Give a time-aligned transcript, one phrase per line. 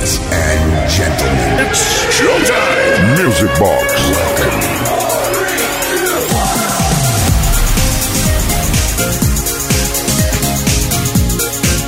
[0.00, 3.22] Ladies and gentlemen, it's showtime.
[3.22, 3.92] Music Box.
[4.10, 4.80] Welcome.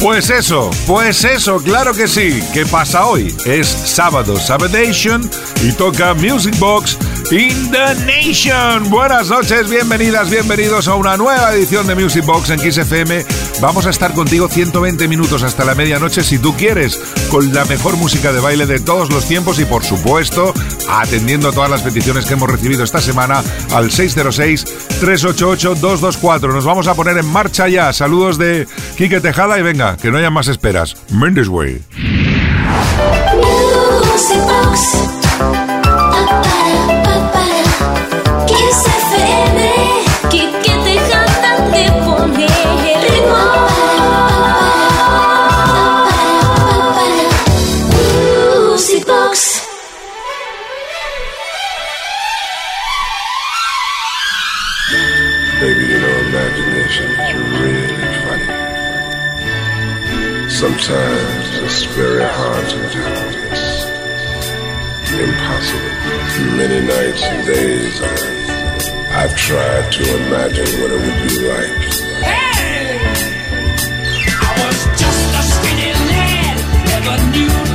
[0.03, 2.43] Pues eso, pues eso, claro que sí.
[2.53, 3.35] ¿Qué pasa hoy?
[3.47, 5.23] Es sábado, Sabadation
[5.63, 6.99] y toca Music Box
[7.33, 8.91] in the Nation.
[8.91, 13.25] Buenas noches, bienvenidas, bienvenidos a una nueva edición de Music Box en XFM.
[13.61, 17.01] Vamos a estar contigo 120 minutos hasta la medianoche si tú quieres,
[17.31, 20.53] con la mejor música de baile de todos los tiempos y por supuesto
[20.91, 26.53] atendiendo a todas las peticiones que hemos recibido esta semana al 606-388-224.
[26.53, 27.95] Nos vamos a poner en marcha ya.
[27.95, 30.97] Saludos de Quique Tejada y venga, que no haya más esperas.
[31.11, 31.81] Mendes Way.
[60.63, 63.03] Sometimes it's very hard to do.
[63.51, 63.85] this.
[65.11, 66.57] impossible.
[66.57, 68.01] Many nights and days
[69.11, 71.83] I've tried to imagine what it would be like.
[72.23, 72.95] Hey!
[74.31, 77.72] I was just a skinny lad, never knew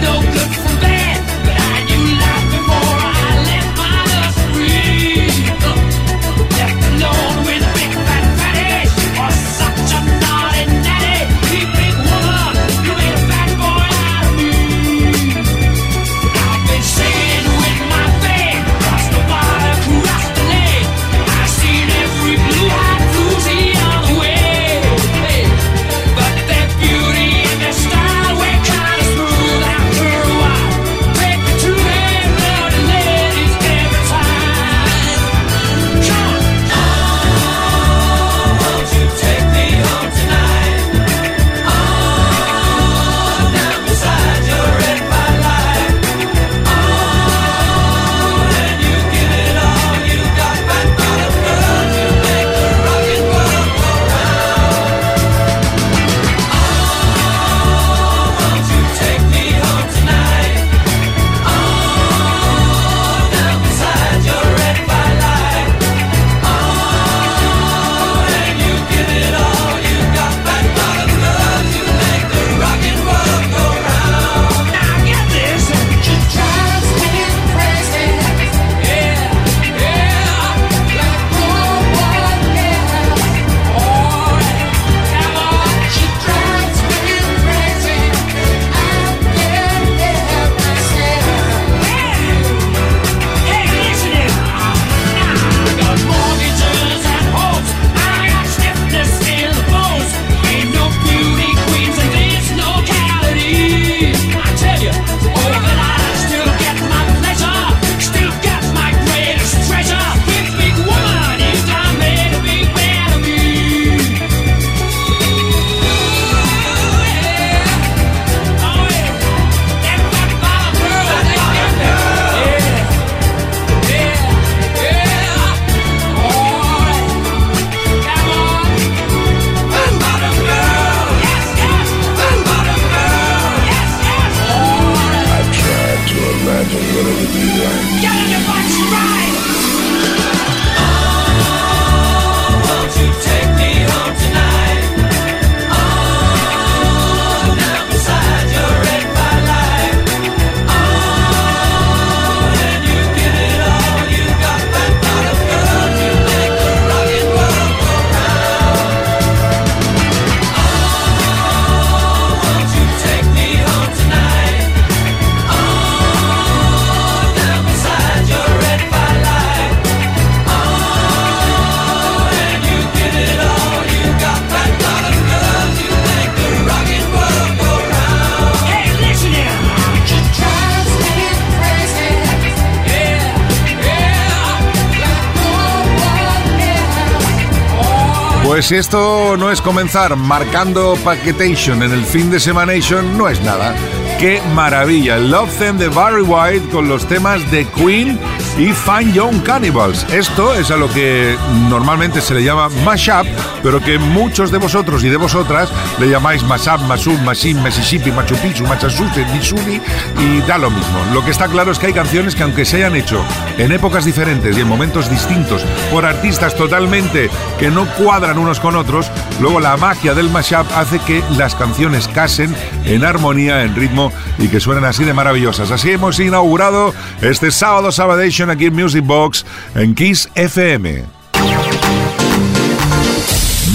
[188.68, 193.74] si esto no es comenzar marcando Paquetation en el fin de Semanation, no es nada.
[194.20, 195.18] qué maravilla.
[195.18, 198.20] Love Them de Barry White con los temas de Queen
[198.58, 200.06] y Fine Young Cannibals.
[200.12, 201.38] Esto es a lo que
[201.70, 203.26] normalmente se le llama mashup,
[203.68, 205.70] pero que muchos de vosotros y de vosotras
[206.00, 209.82] le llamáis mashup, mashup, masim, Mississippi, Machu Picchu, Massachusetts, Missouri
[210.22, 211.04] y da lo mismo.
[211.14, 213.22] Lo que está claro es que hay canciones que aunque se hayan hecho
[213.58, 217.30] en épocas diferentes y en momentos distintos por artistas totalmente
[217.60, 219.12] que no cuadran unos con otros,
[219.42, 222.56] luego la magia del mashup hace que las canciones casen
[222.86, 225.72] en armonía, en ritmo y que suenen así de maravillosas.
[225.72, 231.17] Así hemos inaugurado este sábado Sabadation aquí en Music Box en Kiss FM.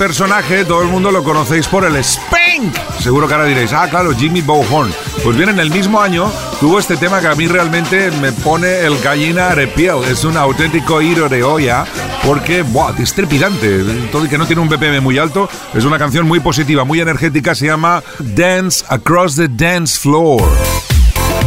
[0.00, 2.74] Personaje todo el mundo lo conocéis por el Spank.
[3.00, 4.90] Seguro que ahora diréis, ah, claro, Jimmy Bowhorn.
[5.22, 8.80] Pues bien, en el mismo año tuvo este tema que a mí realmente me pone
[8.80, 10.02] el gallina de piel.
[10.10, 11.84] Es un auténtico hilo de olla
[12.24, 12.94] porque, ¡buah!
[12.98, 13.84] Es trepidante.
[14.10, 16.98] Todo y que no tiene un BPM muy alto, es una canción muy positiva, muy
[17.00, 17.54] energética.
[17.54, 20.40] Se llama Dance Across the Dance Floor.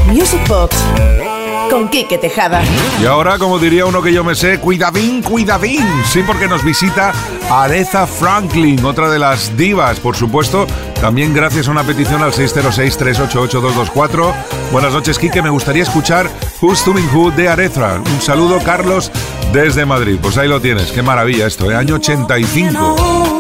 [0.05, 0.75] Music Box
[1.73, 2.61] con Quique Tejada.
[3.01, 5.83] Y ahora, como diría uno que yo me sé, cuidadín, cuidadín.
[6.05, 7.11] Sí, porque nos visita
[7.49, 10.67] Aretha Franklin, otra de las divas, por supuesto.
[11.01, 14.33] También gracias a una petición al 606-388-224.
[14.71, 15.41] Buenas noches, Quique.
[15.41, 16.29] Me gustaría escuchar
[16.61, 17.99] Who's Doing Who de Aretha.
[18.05, 19.11] Un saludo, Carlos,
[19.51, 20.19] desde Madrid.
[20.21, 20.91] Pues ahí lo tienes.
[20.91, 21.75] Qué maravilla esto, ¿eh?
[21.75, 23.32] Año 85.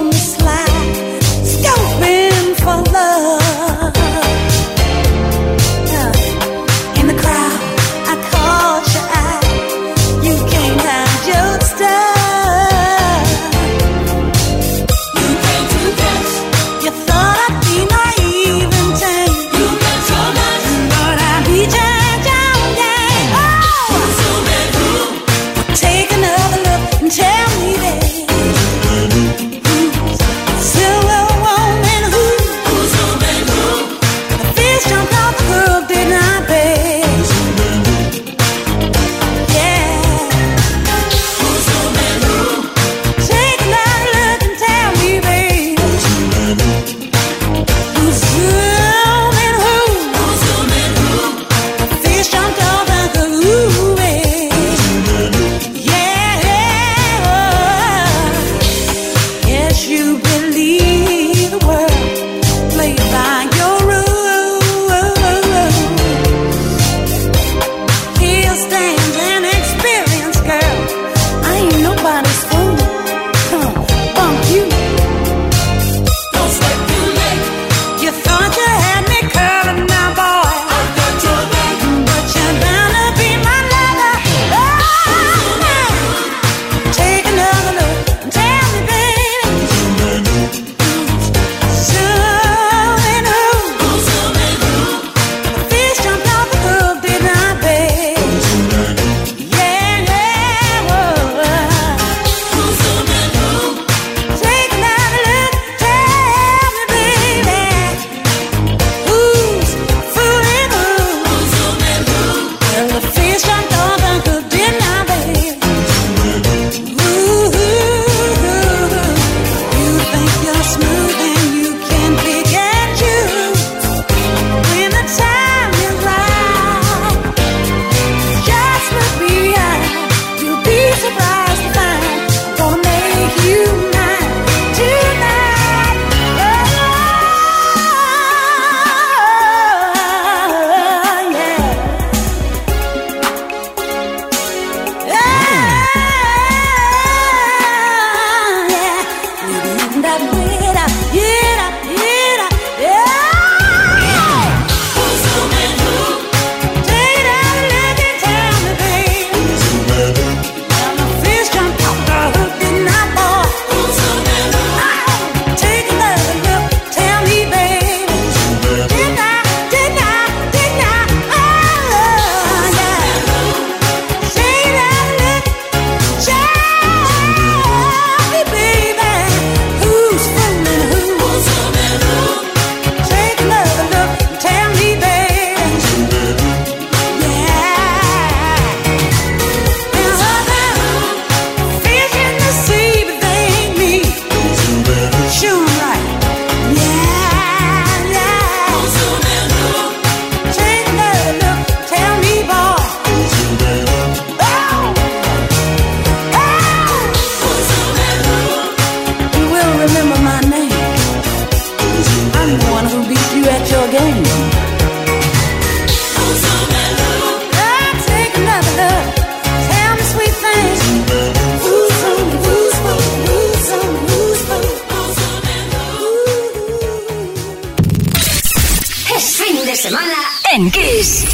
[230.63, 231.25] En Kiss.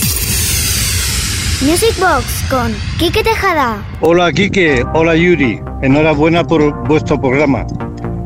[1.62, 3.84] Music Box con Kike Tejada.
[4.02, 5.62] Hola Kike, hola Yuri.
[5.82, 7.66] Enhorabuena por vuestro programa,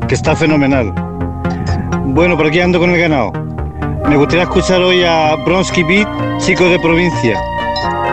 [0.07, 0.93] que está fenomenal.
[2.05, 3.31] Bueno, por aquí ando con el ganado.
[4.07, 6.07] Me gustaría escuchar hoy a Bronsky Beat,
[6.39, 7.39] chico de provincia.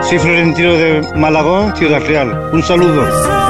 [0.01, 2.49] Soy Florentino de Malagón, Ciudad Real.
[2.51, 3.40] Un saludo.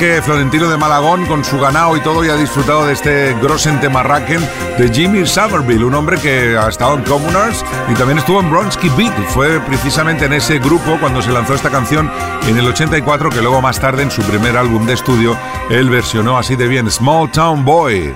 [0.00, 3.78] Que Florentino de Malagón, con su ganado y todo, ya ha disfrutado de este Grossen
[3.80, 4.40] Temarraken
[4.78, 8.88] de Jimmy Somerville, un hombre que ha estado en Commoners y también estuvo en Bronsky
[8.96, 9.12] Beat.
[9.28, 12.10] Fue precisamente en ese grupo cuando se lanzó esta canción
[12.48, 15.36] en el 84, que luego más tarde en su primer álbum de estudio
[15.68, 18.14] él versionó así de bien, Small Town Boy.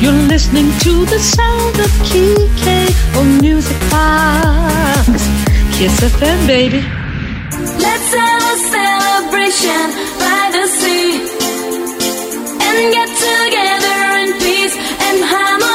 [0.00, 5.06] You're listening to the sound of on Music Box.
[5.78, 6.84] Kiss FM, baby.
[7.78, 8.73] Let's have a
[9.34, 11.10] celebration by the sea
[12.66, 15.73] and get together in peace and harmony.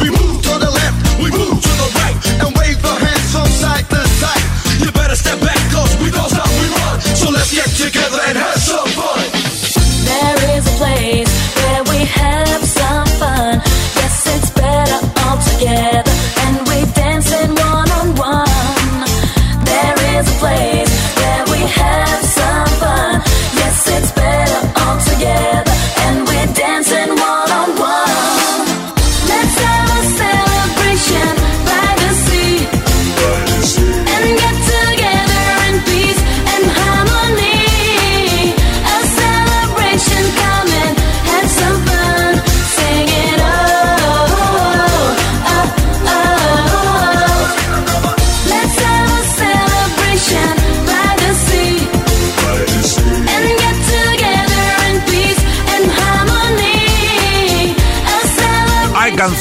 [0.00, 0.31] We move.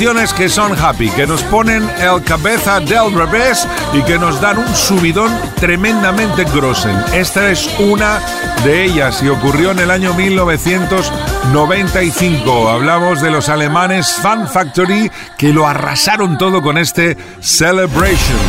[0.02, 4.58] canciones que son happy, que nos ponen el cabeza del revés y que nos dan
[4.58, 6.98] un subidón tremendamente grosen.
[7.14, 8.20] Esta es una
[8.64, 12.68] de ellas y ocurrió en el año 1995.
[12.68, 18.40] Hablamos de los alemanes Fan Factory que lo arrasaron todo con este Celebration.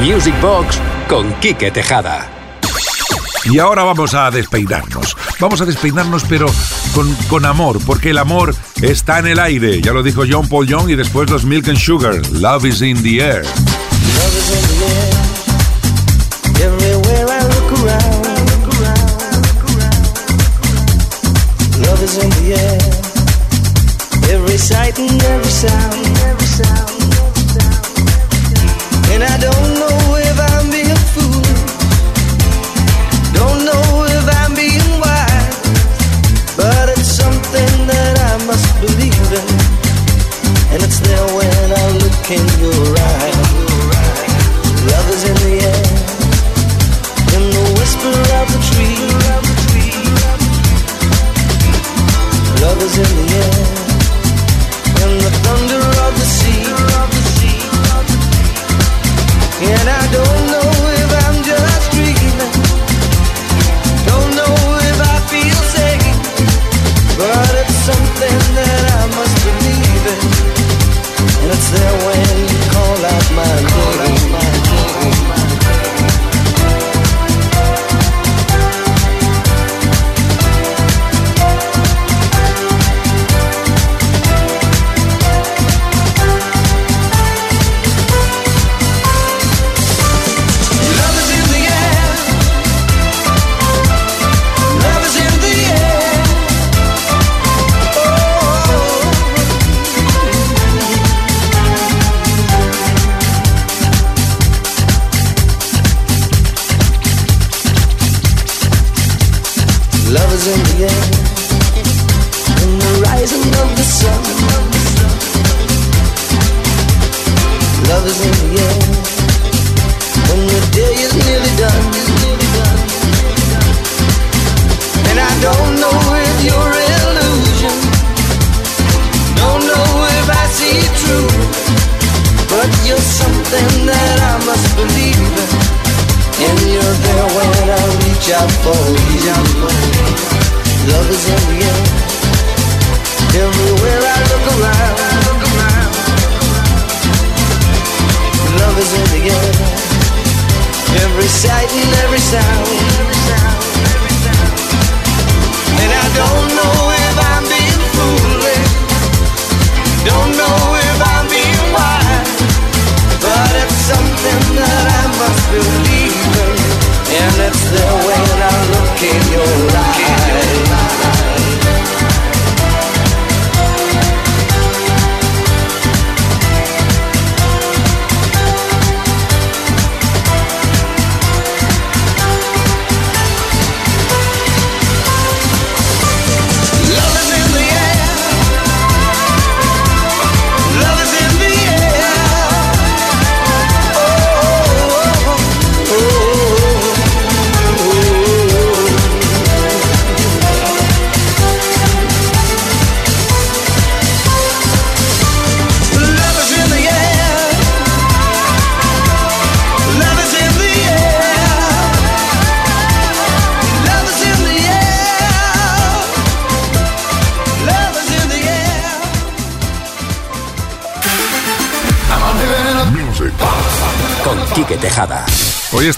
[0.00, 2.28] Music Box con Quique Tejada.
[3.46, 5.16] Y ahora vamos a despeinarnos.
[5.40, 6.46] Vamos a despeinarnos pero
[6.94, 9.80] con, con amor, porque el amor está en el aire.
[9.80, 12.20] Ya lo dijo John Paul Young y después los Milk and Sugar.
[12.32, 13.42] Love is in the air.
[13.42, 15.12] Love is in the air.
[16.66, 18.22] Everywhere I look around.
[21.86, 22.78] Love is in the air.
[24.30, 25.94] Every sight and every sound,
[26.26, 29.10] every sound, every sound, every sound.
[29.12, 30.11] And I don't know.
[42.32, 43.38] in your eyes.
[44.90, 45.84] Love is in the air,
[47.36, 49.00] in the whisper of the tree.
[52.62, 53.58] Love is in the air,
[55.04, 56.62] in the thunder of the sea.
[59.64, 60.41] And I don't.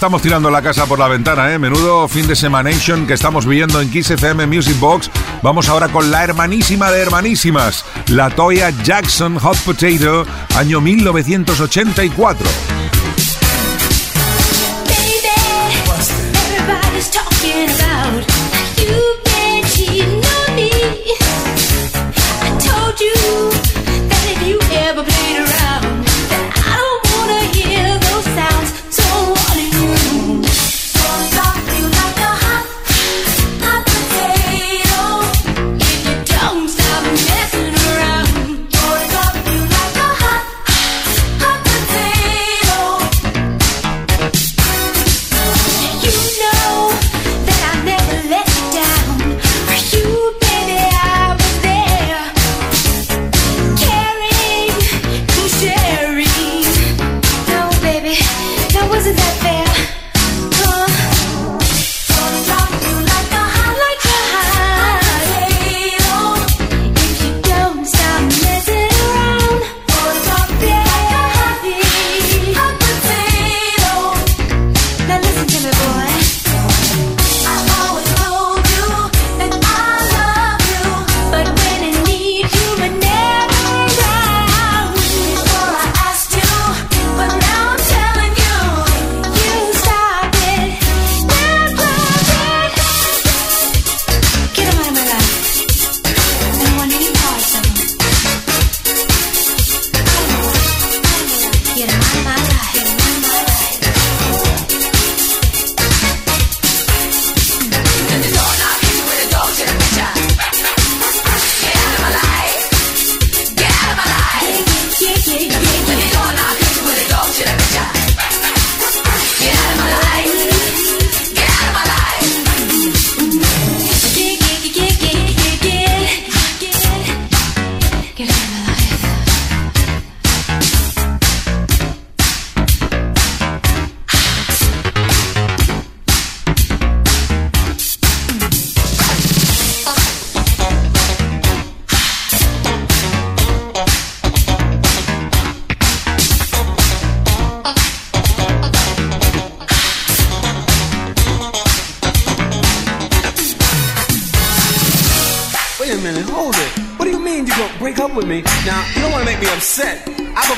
[0.05, 1.51] estamos tirando la casa por la ventana.
[1.51, 1.57] ¿eh?
[1.57, 5.09] Menudo fin de semanation que estamos viviendo en Kiss FM Music Box.
[5.41, 12.94] Vamos ahora con la hermanísima de hermanísimas, la Toya Jackson Hot Potato, año 1984.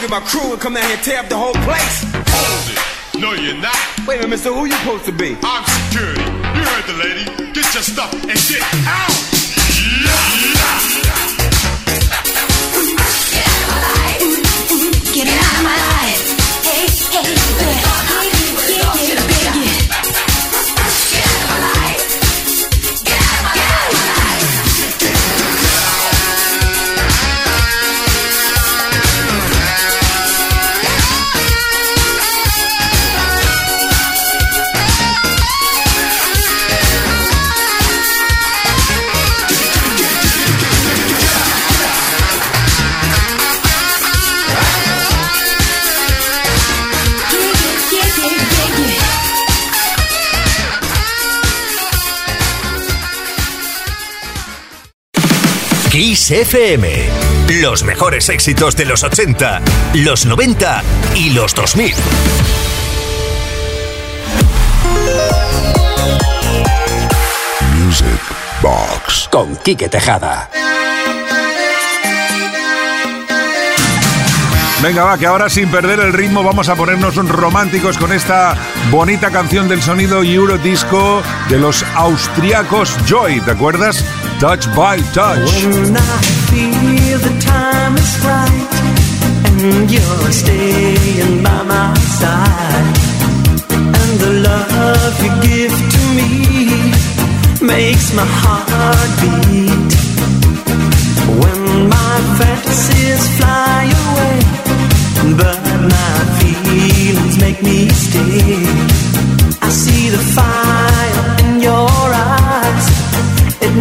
[0.10, 1.37] my crew and come out here and tear up the
[55.90, 57.10] Kiss FM.
[57.62, 59.62] Los mejores éxitos de los 80,
[59.96, 60.84] los 90
[61.16, 61.94] y los 2000.
[67.78, 68.06] Music
[68.62, 70.50] Box con Quique Tejada.
[74.84, 78.56] Venga, va, que ahora sin perder el ritmo vamos a ponernos románticos con esta
[78.92, 84.04] bonita canción del sonido Eurodisco de los austriacos Joy, ¿te acuerdas?
[84.40, 85.66] Touch by Touch.
[85.66, 86.22] When I
[86.52, 88.74] feel the time is right
[89.50, 92.98] and you're staying by my side,
[93.72, 96.30] and the love you give to me
[97.66, 99.92] makes my heart beat.
[101.42, 104.40] When my fantasies fly away,
[105.36, 105.60] but
[105.96, 108.62] my feelings make me stay.
[109.64, 111.17] I see the fire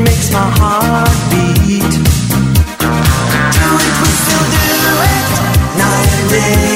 [0.05, 1.93] makes my heart beat.
[3.57, 4.69] Do it, we still do
[5.13, 5.25] it,
[5.79, 6.76] night and day.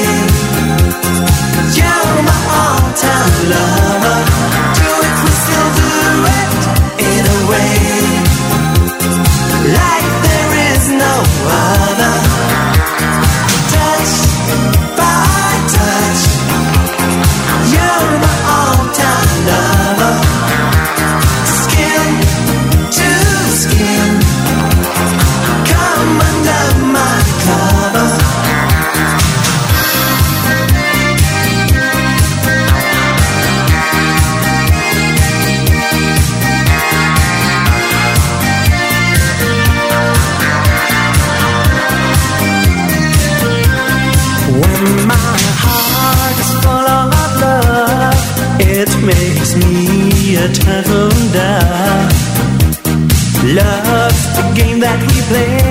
[45.05, 45.15] My
[45.63, 47.07] heart is full of
[47.41, 48.17] love,
[48.59, 51.11] it makes me a dove.
[53.57, 55.70] Love's the game that we play,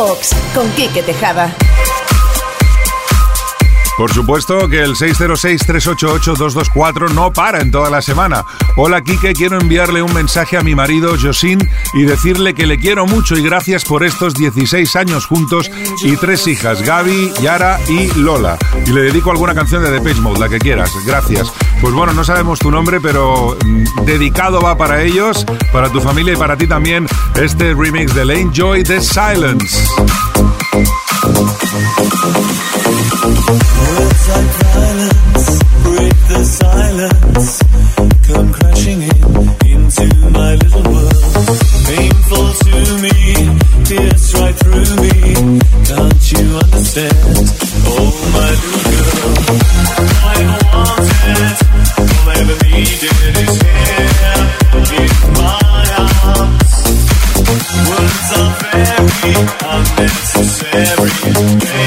[0.00, 1.54] Box con Quique Tejada.
[3.98, 8.46] Por supuesto que el 606-388-224 no para en toda la semana.
[8.76, 11.58] Hola Kike, quiero enviarle un mensaje a mi marido Josin
[11.92, 15.70] y decirle que le quiero mucho y gracias por estos 16 años juntos
[16.02, 18.56] y tres hijas, Gaby, Yara y Lola.
[18.86, 20.94] Y le dedico alguna canción de Depeche Mode, la que quieras.
[21.04, 21.52] Gracias.
[21.80, 26.34] Pues bueno, no sabemos tu nombre, pero mm, dedicado va para ellos, para tu familia
[26.34, 28.50] y para ti también este remix like
[29.14, 29.90] violence
[35.82, 37.60] break the silence.
[47.92, 48.82] Oh, my little
[51.04, 51.09] girl.
[59.62, 61.79] Unnecessary.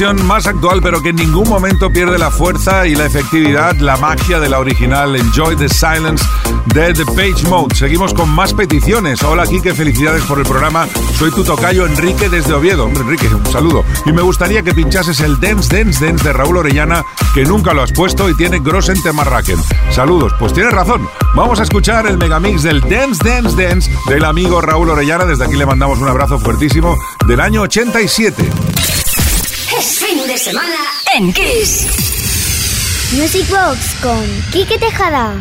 [0.00, 4.40] Más actual, pero que en ningún momento pierde la fuerza y la efectividad, la magia
[4.40, 6.24] de la original Enjoy the Silence
[6.72, 7.74] de The Page Mode.
[7.74, 9.22] Seguimos con más peticiones.
[9.22, 10.88] Hola, Kike, felicidades por el programa.
[11.18, 12.86] Soy tu tocayo Enrique desde Oviedo.
[12.86, 13.84] Hombre, Enrique, un saludo.
[14.06, 17.82] Y me gustaría que pinchases el Dance Dance Dance de Raúl Orellana, que nunca lo
[17.82, 19.58] has puesto y tiene Grossen Temarraken.
[19.90, 20.32] Saludos.
[20.38, 21.06] Pues tienes razón.
[21.34, 25.26] Vamos a escuchar el megamix del Dance Dance Dance del amigo Raúl Orellana.
[25.26, 26.96] Desde aquí le mandamos un abrazo fuertísimo
[27.28, 28.50] del año 87
[29.78, 30.78] fin de semana
[31.14, 31.86] en Kiss.
[33.12, 35.36] Music Box con Kike Tejada.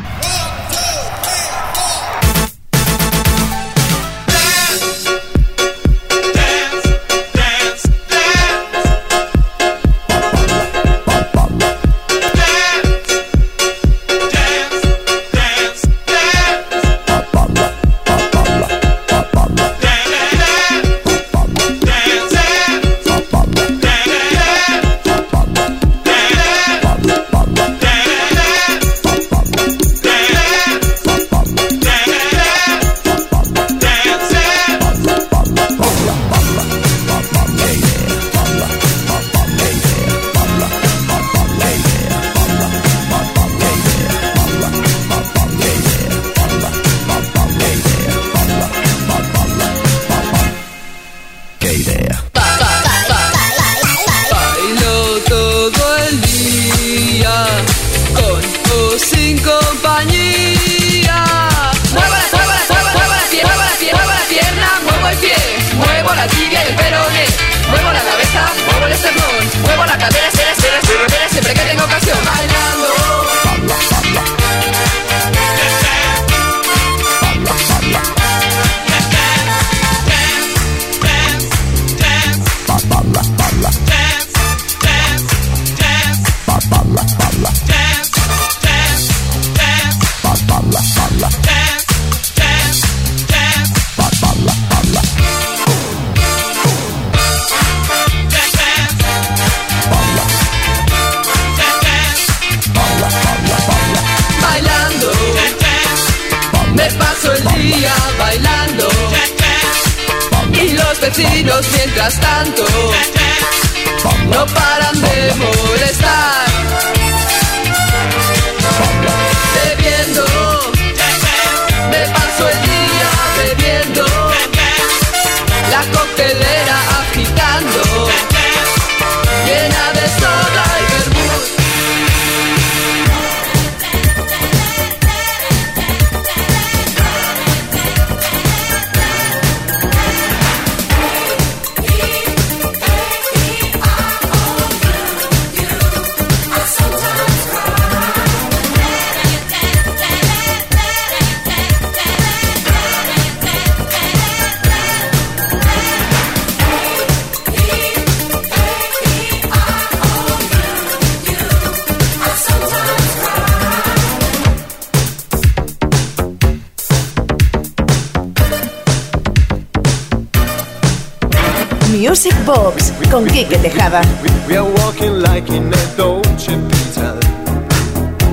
[172.50, 174.02] Box con Tejada.
[174.48, 177.20] We are walking like in a Dolce Vita.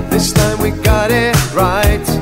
[0.08, 2.15] This time we got it right.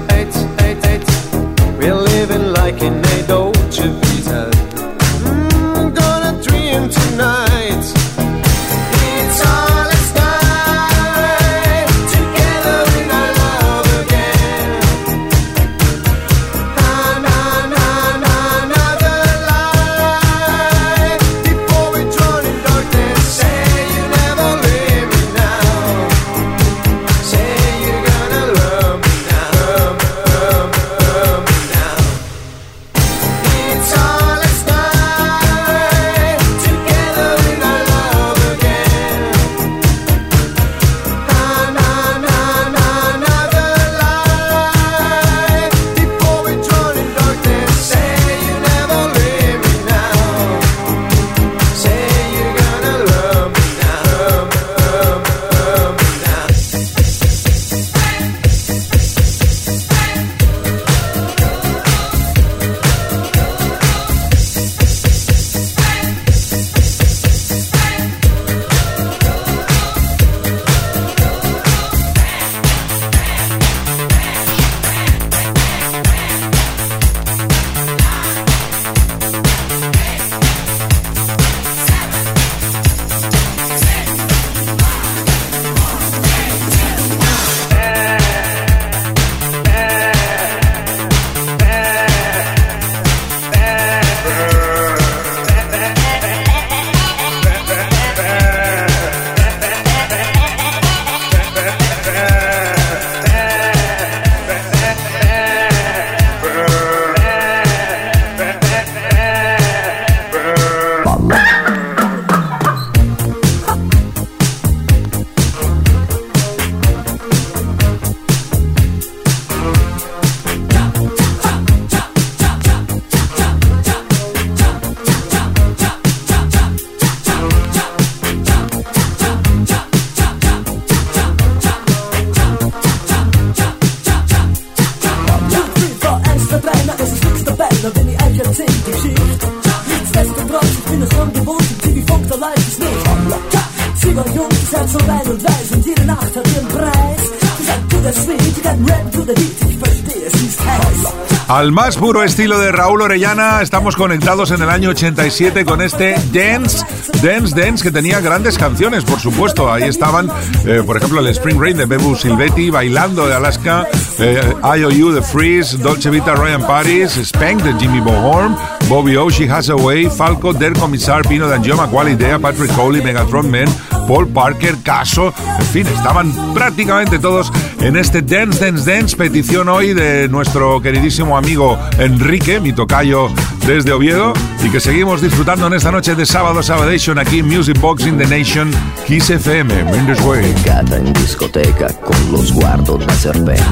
[151.65, 156.15] Al más puro estilo de Raúl Orellana, estamos conectados en el año 87 con este
[156.31, 156.85] Dance,
[157.23, 159.73] Dance, Dance, que tenía grandes canciones, por supuesto.
[159.73, 160.31] Ahí estaban,
[160.67, 163.89] eh, por ejemplo, el Spring Rain de Bebu Silvetti, Bailando de Alaska,
[164.19, 168.55] eh, IOU de Freeze, Dolce Vita Ryan Paris, Spank de Jimmy Bohorn,
[168.91, 173.51] Bobby O, She Has a Way, Falco, Der Commissar, Pino D'Angioma, Qualidea, Patrick Coley, Megatron
[173.51, 173.65] Man,
[174.07, 179.95] Paul Parker, Caso, en fin, estaban prácticamente todos en este Dance, Dance, Dance, petición hoy
[179.95, 183.29] de nuestro queridísimo amigo Enrique, mi tocayo
[183.67, 184.33] desde Oviedo,
[184.63, 188.19] y que seguimos disfrutando en esta noche de sábado Sabadation aquí en Music Box in
[188.19, 188.71] the Nation,
[189.07, 190.45] Kiss FM, Mendes Way.
[190.45, 193.63] In discoteca con lo sguardo da serpente.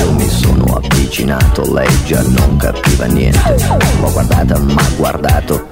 [0.00, 1.88] Io mi sono avvicinato, lei
[2.28, 3.56] non capiva niente.
[4.00, 5.71] Guardata, m'ha guardato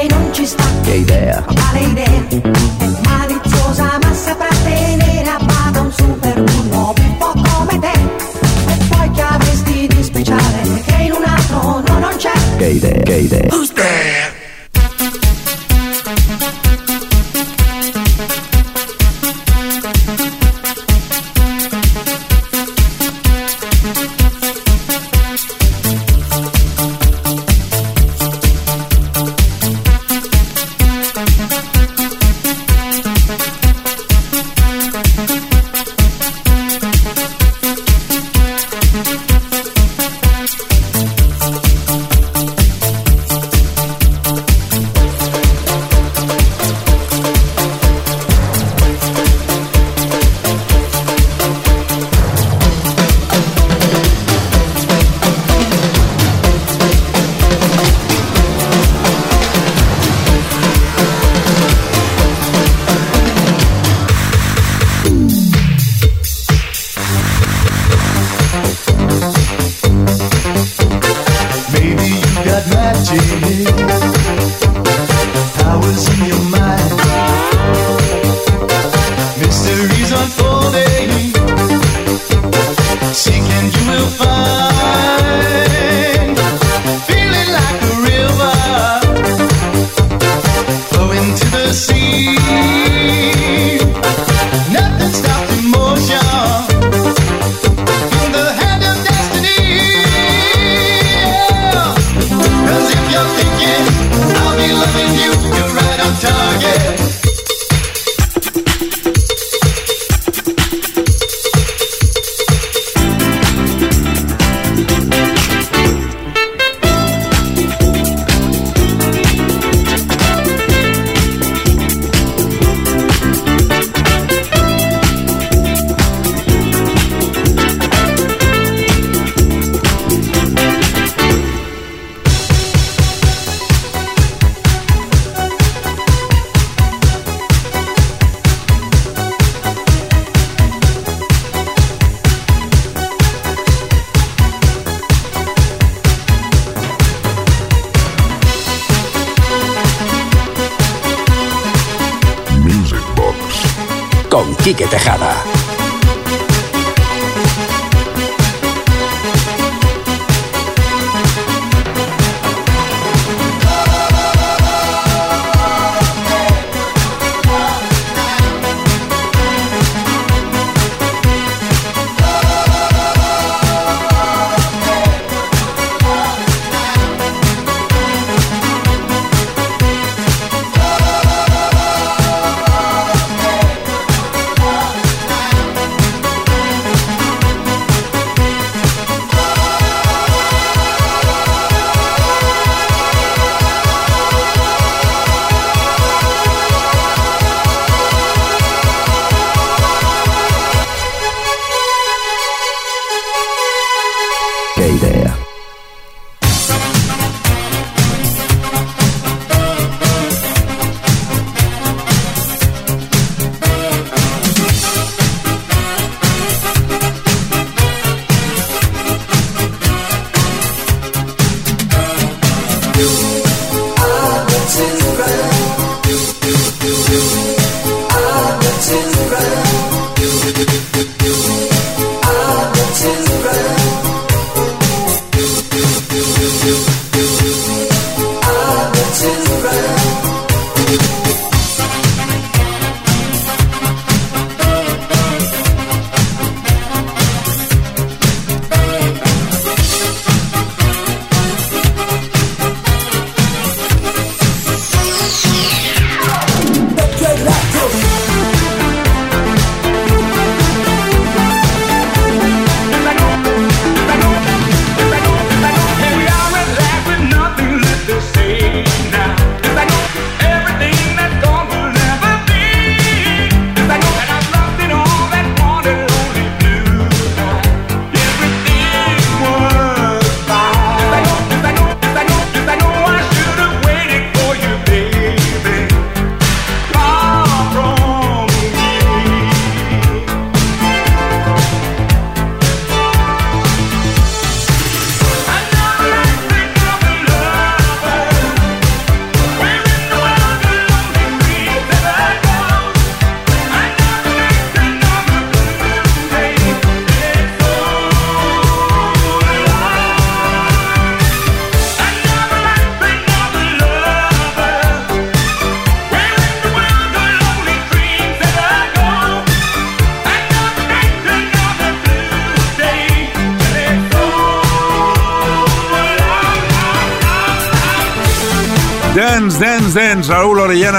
[0.41, 0.63] ci sta.
[0.81, 2.27] che idea Quale idea?
[2.27, 7.99] È maliziosa ma saprà tenere a bada un super bullo un po' come te.
[8.71, 12.31] E poi che avresti di speciale che in un altro no non c'è.
[12.57, 13.60] Che idea, che idea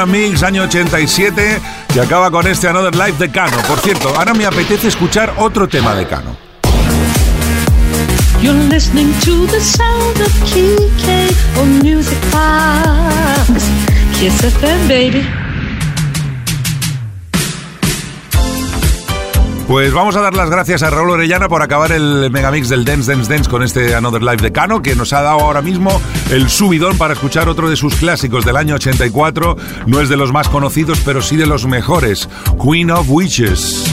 [0.07, 1.61] Mix, año 87,
[1.93, 3.57] que acaba con este Another Life de Cano.
[3.69, 6.37] Por cierto, ahora me apetece escuchar otro tema de Cano.
[19.73, 23.11] Pues vamos a dar las gracias a Raúl Orellana por acabar el megamix del Dance
[23.11, 25.99] Dance Dance con este Another Life de Cano, que nos ha dado ahora mismo
[26.31, 29.57] el subidón para escuchar otro de sus clásicos del año 84.
[29.87, 32.29] No es de los más conocidos, pero sí de los mejores,
[32.63, 33.92] Queen of Witches.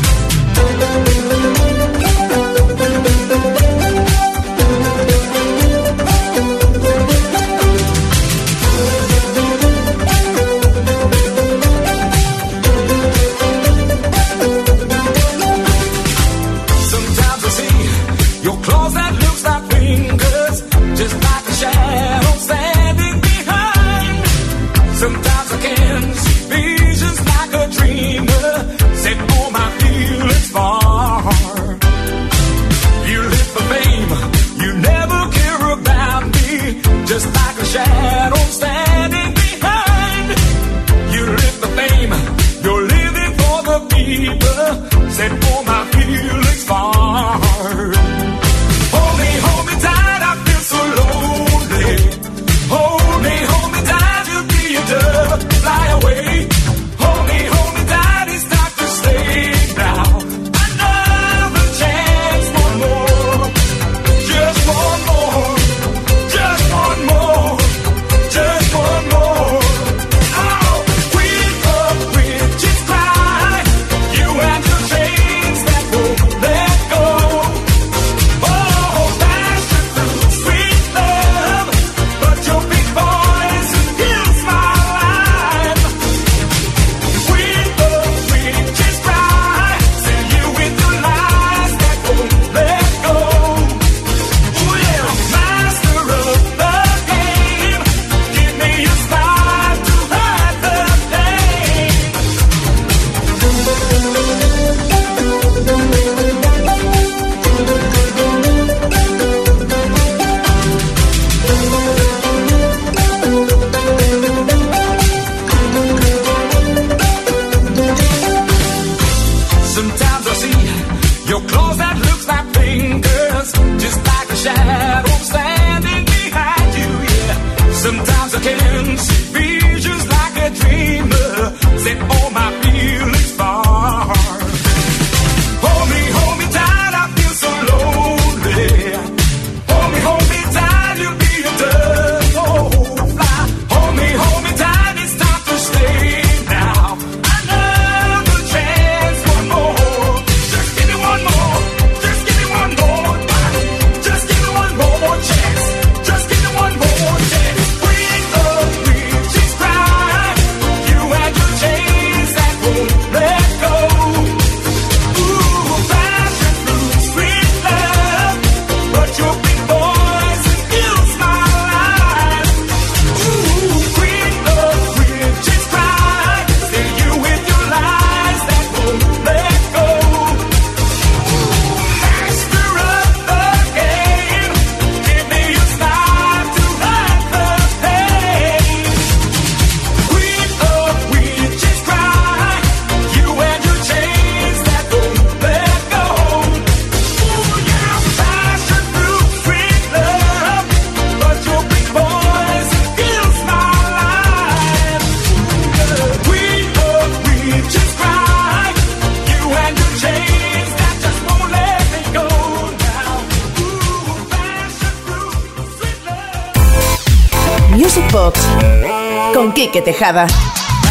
[219.34, 220.28] Con Quique Tejada.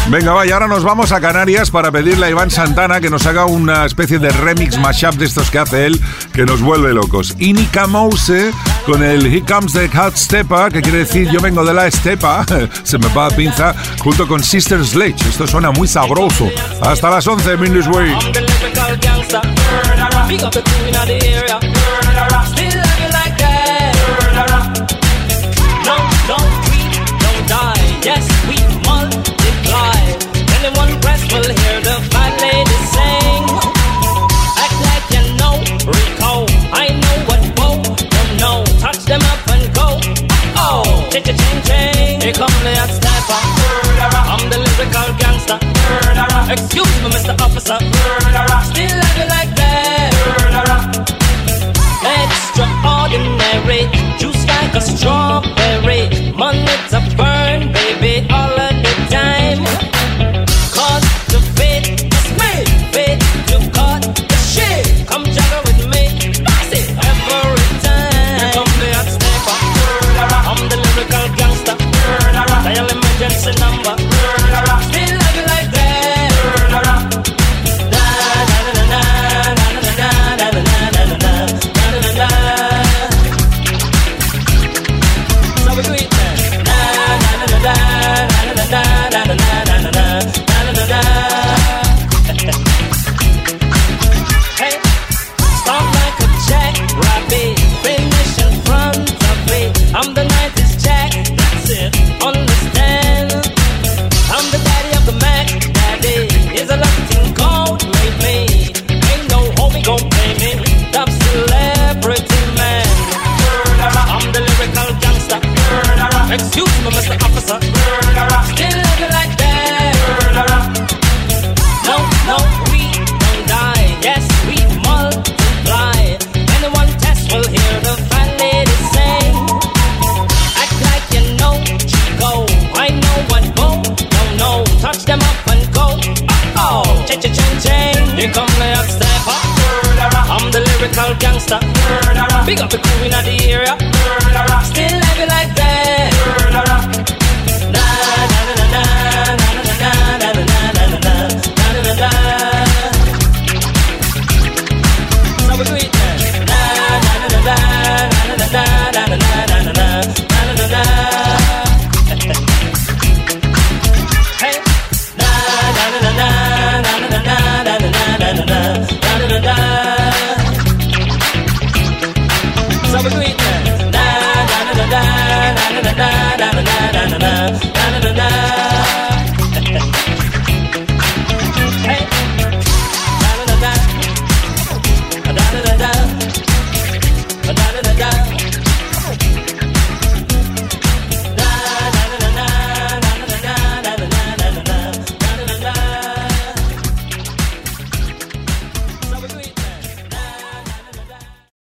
[0.09, 3.45] Venga, vaya, ahora nos vamos a Canarias para pedirle a Iván Santana que nos haga
[3.45, 6.01] una especie de remix mashup de estos que hace él,
[6.33, 7.35] que nos vuelve locos.
[7.37, 7.53] Y
[7.87, 8.51] Mouse
[8.85, 12.45] con el He Comes the Hot Stepa, que quiere decir yo vengo de la estepa,
[12.83, 15.27] se me va a pinza, junto con Sister Sledge.
[15.29, 16.49] Esto suena muy sabroso.
[16.81, 18.15] Hasta las 11, Minus Way.
[28.01, 28.55] Yes, we
[28.87, 29.99] multiply.
[30.57, 33.43] Anyone press will hear the fat lady sing.
[34.63, 36.45] Act like you know, recall.
[36.71, 38.63] I know what woe, don't know.
[38.79, 39.99] Touch them up and go.
[40.55, 42.21] Oh, ching ching ching ching.
[42.21, 43.41] Here come the hot sniper.
[44.31, 45.59] I'm the lyrical gangster.
[46.53, 47.35] Excuse me, Mr.
[47.41, 47.77] Officer.
[48.71, 50.11] Still love you like that.
[52.23, 53.81] Extraordinary,
[54.17, 56.31] juice like a strawberry.
[56.33, 57.28] Money to burn.